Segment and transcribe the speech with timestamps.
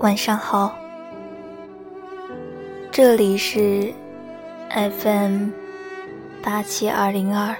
[0.00, 0.74] 晚上好，
[2.90, 3.92] 这里是
[4.70, 5.50] FM
[6.42, 7.54] 八七二零二，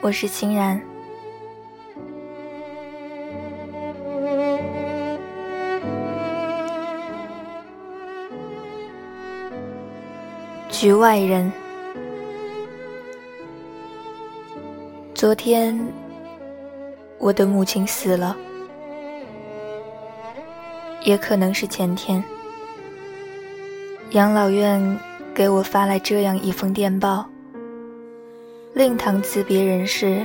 [0.00, 0.80] 我是欣然。
[10.68, 11.52] 局外人，
[15.14, 15.78] 昨天
[17.18, 18.36] 我的母亲死了。
[21.08, 22.22] 也可能是前天，
[24.10, 25.00] 养老院
[25.34, 27.24] 给我发来这样一封电报：
[28.74, 30.22] 令堂辞别人士，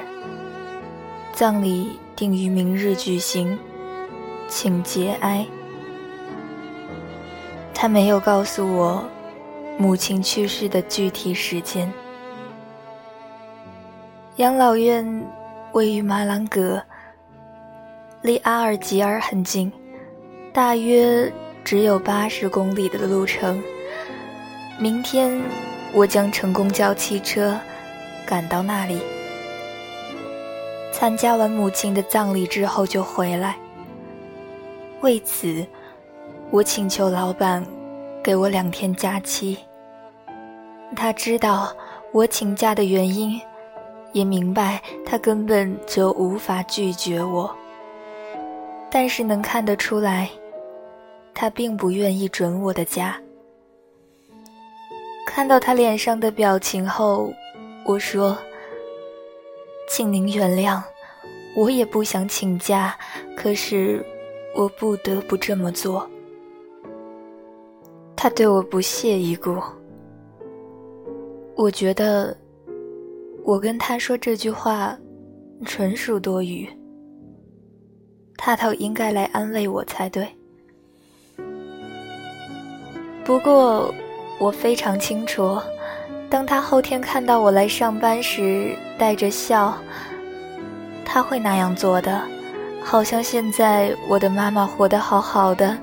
[1.32, 3.58] 葬礼定于明日举行，
[4.50, 5.46] 请节哀。
[7.74, 9.06] 他没有告诉我
[9.78, 11.90] 母亲去世的具体时间。
[14.36, 15.26] 养老院
[15.72, 16.84] 位于马朗格，
[18.22, 19.72] 离阿尔及尔很近。
[20.54, 23.60] 大约只有八十公里的路程。
[24.80, 25.42] 明天
[25.92, 27.60] 我将乘公交汽车
[28.24, 29.02] 赶到那里，
[30.92, 33.56] 参加完母亲的葬礼之后就回来。
[35.02, 35.66] 为此，
[36.52, 37.66] 我请求老板
[38.24, 39.58] 给我两天假期。
[40.96, 41.76] 他知道
[42.12, 43.42] 我请假的原因，
[44.12, 47.50] 也明白他根本就无法拒绝我，
[48.92, 50.30] 但是能看得出来。
[51.34, 53.20] 他并不愿意准我的假。
[55.26, 57.34] 看到他脸上的表情后，
[57.86, 58.38] 我说
[59.90, 60.82] ：“请您原谅，
[61.56, 62.96] 我也不想请假，
[63.36, 64.06] 可是
[64.56, 66.08] 我不得不这么做。”
[68.16, 69.58] 他对我不屑一顾。
[71.56, 72.36] 我觉得，
[73.44, 74.98] 我跟他说这句话，
[75.66, 76.68] 纯属多余。
[78.38, 80.28] 他倒应该来安慰我才对。
[83.26, 83.94] 不过，
[84.38, 85.58] 我非常清楚，
[86.30, 89.78] 当他后天看到我来上班时带着笑，
[91.06, 92.22] 他会那样做的，
[92.84, 95.78] 好像现在我的妈妈活得好好的，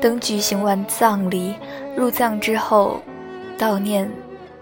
[0.00, 1.54] 等举行完葬礼、
[1.96, 3.00] 入葬之后，
[3.58, 4.10] 悼念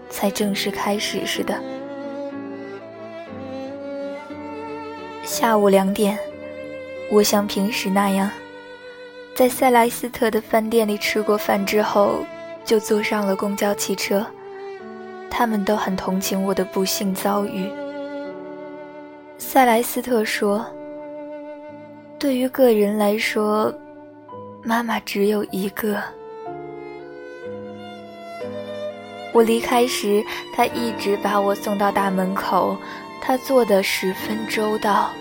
[0.09, 1.53] 才正式开始似的。
[5.23, 6.17] 下午两点，
[7.11, 8.31] 我像平时那样。
[9.35, 12.25] 在塞莱斯特的饭店里吃过饭之后，
[12.63, 14.25] 就坐上了公交汽车。
[15.29, 17.69] 他们都很同情我的不幸遭遇。
[19.37, 20.65] 塞莱斯特说
[22.17, 23.73] ：“对于个人来说，
[24.63, 26.01] 妈妈只有一个。”
[29.33, 30.23] 我离开时，
[30.55, 32.77] 他一直把我送到大门口，
[33.21, 35.11] 他做的十分周到，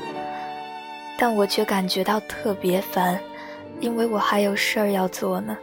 [1.18, 3.18] 但我却感觉到特别烦。
[3.80, 5.56] 因为我还有事儿要做呢。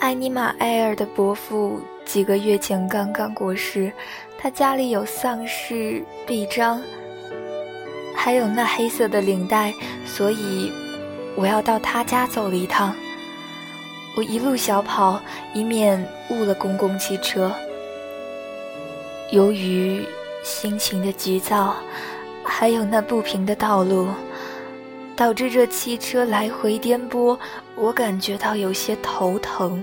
[0.00, 3.92] 艾尼玛埃尔的伯父几个月前刚刚过世，
[4.36, 6.82] 他家里有丧事臂章，
[8.14, 9.72] 还有那黑色的领带，
[10.04, 10.72] 所以
[11.36, 12.94] 我要到他家走一趟。
[14.16, 15.20] 我一路小跑，
[15.54, 17.50] 以免误了公共汽车。
[19.30, 20.04] 由于
[20.42, 21.76] 心情的急躁，
[22.44, 24.08] 还有那不平的道路。
[25.14, 27.38] 导致这汽车来回颠簸，
[27.76, 29.82] 我感觉到有些头疼，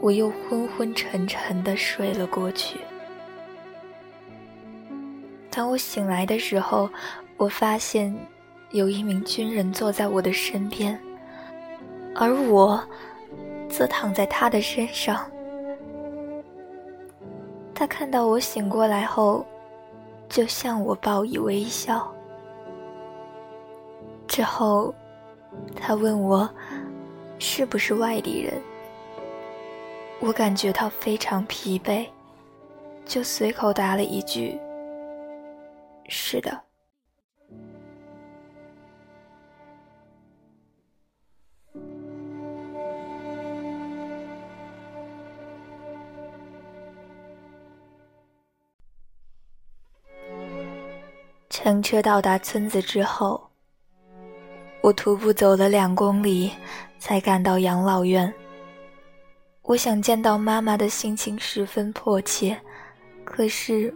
[0.00, 2.78] 我又昏昏沉沉的睡了过去。
[5.50, 6.90] 当我醒来的时候，
[7.36, 8.14] 我发现
[8.70, 10.98] 有一名军人坐在我的身边，
[12.14, 12.82] 而我
[13.68, 15.24] 则躺在他的身上。
[17.74, 19.44] 他看到我醒过来后，
[20.28, 22.13] 就向我报以微笑。
[24.26, 24.94] 之后，
[25.76, 26.48] 他问我
[27.38, 28.60] 是不是外地人。
[30.20, 32.08] 我感觉到非常疲惫，
[33.04, 34.58] 就随口答了一句
[36.08, 36.62] ：“是的。”
[51.50, 53.53] 乘车到达村子之后。
[54.84, 56.50] 我徒步走了两公里，
[56.98, 58.30] 才赶到养老院。
[59.62, 62.54] 我想见到妈妈的心情十分迫切，
[63.24, 63.92] 可是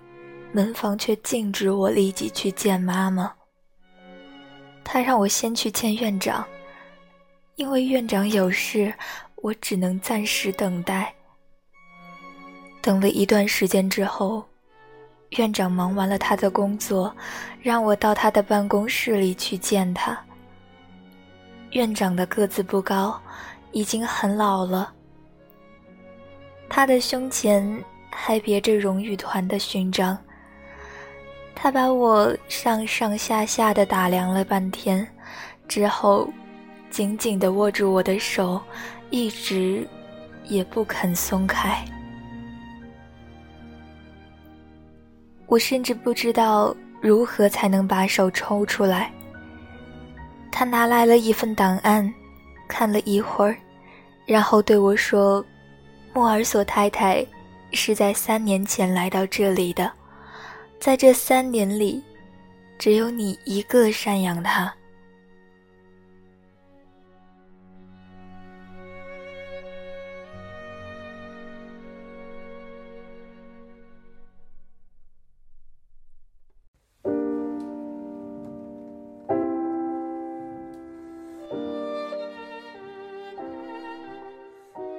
[0.50, 3.31] 门房却禁止我立即去见妈妈。
[4.82, 6.43] 他让我先去见院长，
[7.56, 8.90] 因为院长有事，
[9.43, 11.12] 我只能暂时等待。
[12.81, 14.43] 等了一段时间之后，
[15.37, 17.14] 院长忙完了他的工作，
[17.61, 20.19] 让我到他的办公室里去见他。
[21.73, 23.20] 院长的个子不高，
[23.73, 24.93] 已经很老了。
[26.69, 30.17] 他的胸前还别着荣誉团的勋章。
[31.55, 35.06] 他把我上上下下的打量了半天，
[35.67, 36.29] 之后，
[36.88, 38.61] 紧紧地握住我的手，
[39.11, 39.87] 一直
[40.44, 41.85] 也不肯松开。
[45.47, 49.11] 我甚至不知道如何才能把手抽出来。
[50.50, 52.12] 他拿来了一份档案，
[52.67, 53.56] 看了一会儿，
[54.27, 55.45] 然后对我说
[56.12, 57.25] ：“莫尔索太太
[57.73, 59.91] 是在三年前来到这里的，
[60.81, 62.03] 在这三年里，
[62.79, 64.73] 只有你一个赡养她。”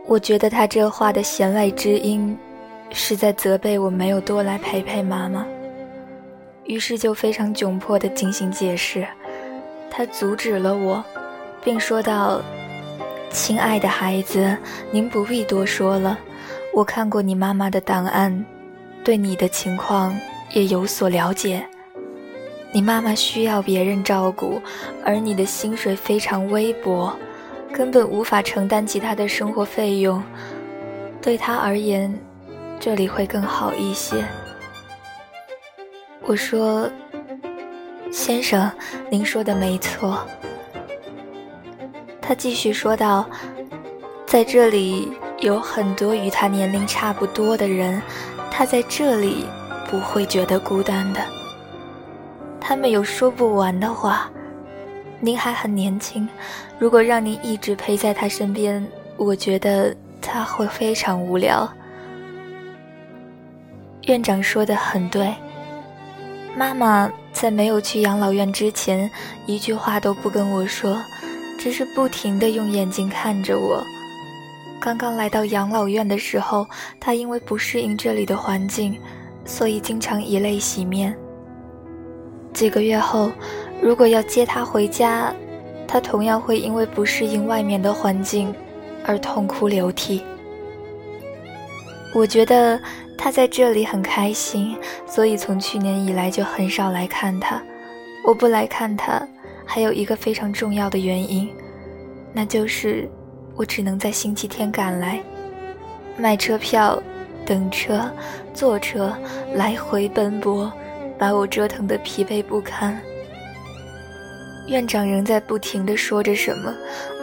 [0.10, 2.36] 我觉得他这话的弦外之音，
[2.90, 5.46] 是在责备我没有多来陪陪妈妈。
[6.64, 9.06] 于是就非常窘迫地进行解释。
[9.92, 11.04] 他阻止了我，
[11.64, 12.42] 并说道
[13.30, 14.58] ：“亲爱的孩子，
[14.90, 16.18] 您不必多说了。
[16.74, 18.44] 我看过你妈妈的档案，
[19.04, 20.20] 对你的情况
[20.54, 21.64] 也有所了解。
[22.72, 24.60] 你妈妈需要别人照顾，
[25.06, 27.16] 而你的薪水非常微薄。”
[27.72, 30.22] 根本无法承担起他的生活费用，
[31.22, 32.14] 对他而言，
[32.80, 34.24] 这里会更好一些。
[36.22, 36.90] 我说
[38.12, 38.70] ：“先生，
[39.10, 40.20] 您说的没错。”
[42.22, 43.28] 他继续说道
[44.28, 48.02] ：“在这里有很多与他年龄差不多的人，
[48.52, 49.46] 他在这里
[49.90, 51.22] 不会觉得孤单的。
[52.60, 54.30] 他们有说不完的话。”
[55.22, 56.28] 您还很年轻，
[56.78, 58.86] 如果让您一直陪在他身边，
[59.18, 61.70] 我觉得他会非常无聊。
[64.08, 65.36] 院长说的很对，
[66.56, 69.12] 妈妈在没有去养老院之前，
[69.46, 70.98] 一句话都不跟我说，
[71.60, 73.84] 只是不停地用眼睛看着我。
[74.80, 76.66] 刚刚来到养老院的时候，
[76.98, 78.98] 她因为不适应这里的环境，
[79.44, 81.14] 所以经常以泪洗面。
[82.54, 83.30] 几个月后。
[83.82, 85.34] 如果要接他回家，
[85.88, 88.54] 他同样会因为不适应外面的环境
[89.06, 90.22] 而痛哭流涕。
[92.14, 92.80] 我觉得
[93.18, 97.62] 他在这里很开心，所以从去年以来就很少来看他。
[98.26, 99.26] 我不来看他，
[99.66, 101.50] 还有一个非常重要的原因，
[102.34, 103.10] 那就是
[103.56, 105.22] 我只能在星期天赶来，
[106.18, 107.02] 买车票、
[107.46, 108.12] 等车、
[108.54, 109.16] 坐车
[109.54, 110.72] 来回奔波，
[111.18, 113.00] 把我折腾得疲惫不堪。
[114.70, 116.72] 院长仍在不停地说着什么，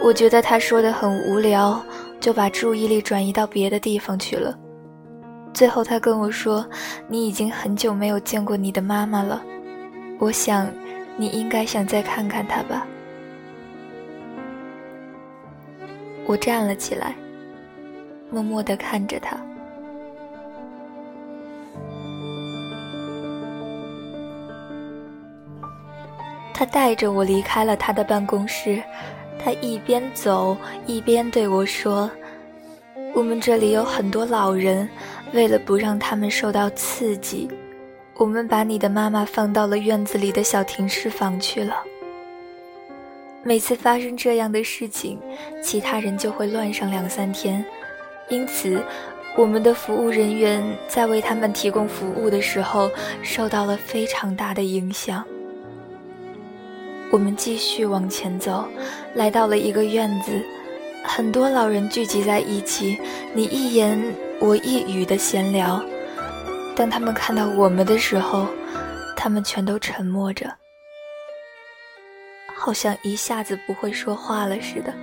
[0.03, 1.81] 我觉得他说的很无聊，
[2.19, 4.53] 就把注意力转移到别的地方去了。
[5.53, 6.67] 最后，他跟我说
[7.07, 9.41] ：“你已经很久没有见过你的妈妈了，
[10.19, 10.67] 我想
[11.15, 12.85] 你应该想再看看她吧。”
[16.27, 17.15] 我站了起来，
[18.29, 19.37] 默默地看着他。
[26.57, 28.81] 他带着我离开了他的办公室，
[29.37, 32.09] 他一边走一边对我说
[33.13, 34.89] ：“我们这里有很多老人，
[35.33, 37.47] 为了不让他们受到刺激，
[38.15, 41.75] 我们把你的妈妈放到了院子里的小停尸房去了。
[43.43, 45.19] 每次发生这样的事情，
[45.61, 47.63] 其他人就会乱上两三天，
[48.29, 48.83] 因此，
[49.37, 52.89] 我们的服务人员在为他们提供服务的时候
[53.21, 55.23] 受到了非常大的影响。”
[57.09, 58.67] 我们继续往前走，
[59.13, 60.43] 来到了一个院子，
[61.05, 62.99] 很多老人聚集在一起，
[63.33, 63.97] 你一言
[64.41, 65.81] 我一语的闲聊。
[66.75, 68.45] 当他们看到我们的时候，
[69.15, 70.53] 他们全都沉默着，
[72.53, 74.93] 好像一下子不会说话了似的。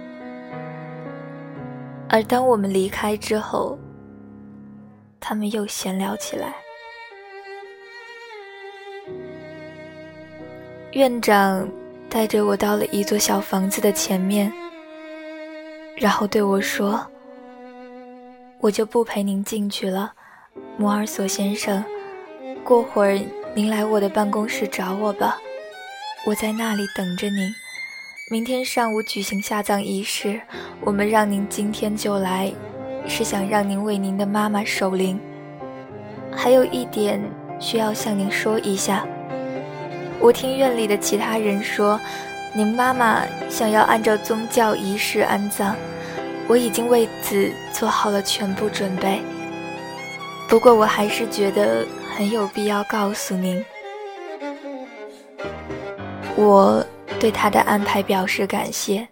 [2.11, 3.79] 而当我们离开之后，
[5.19, 6.55] 他们又闲聊起来。
[10.93, 11.67] 院长。
[12.15, 14.53] 带着我到了一座小房子的前面，
[15.97, 17.05] 然后对我说
[18.63, 20.13] ：“我就不陪您进去了，
[20.77, 21.83] 摩尔索先生，
[22.63, 23.19] 过会儿
[23.53, 25.37] 您来我的办公室找我吧，
[26.25, 27.53] 我在那里等着您。
[28.31, 30.41] 明天上午举行下葬仪式，
[30.83, 32.53] 我们让您今天就来，
[33.09, 35.19] 是想让您为您的妈妈守灵。
[36.31, 37.21] 还有一点
[37.59, 39.05] 需要向您说一下。”
[40.25, 42.01] 我听院里的其他人说，
[42.55, 45.77] 您妈妈想要按照宗教仪式安葬，
[46.49, 49.21] 我已经为此做好了全部准备。
[50.49, 53.63] 不过，我还是觉得很有必要告诉您，
[56.37, 56.83] 我
[57.21, 59.07] 对他的安排表示感谢。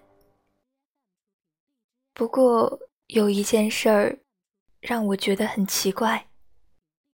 [2.14, 4.16] 不过，有一件事儿
[4.80, 6.24] 让我觉得很奇怪。